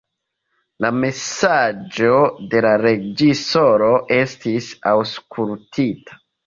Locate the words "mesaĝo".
1.03-2.09